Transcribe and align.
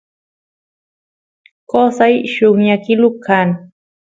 qosay 1.69 2.13
lluqñakilu 2.33 3.09
kan 3.25 3.49